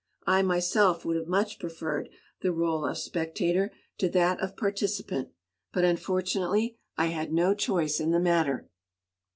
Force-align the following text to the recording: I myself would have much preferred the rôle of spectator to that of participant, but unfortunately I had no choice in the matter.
I 0.25 0.41
myself 0.41 1.05
would 1.05 1.15
have 1.15 1.27
much 1.27 1.59
preferred 1.59 2.09
the 2.41 2.47
rôle 2.47 2.89
of 2.89 2.97
spectator 2.97 3.71
to 3.99 4.09
that 4.09 4.39
of 4.41 4.57
participant, 4.57 5.29
but 5.71 5.83
unfortunately 5.85 6.79
I 6.97 7.05
had 7.05 7.31
no 7.31 7.53
choice 7.53 7.99
in 7.99 8.09
the 8.09 8.19
matter. 8.19 8.67